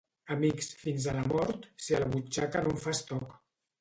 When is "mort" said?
1.33-1.67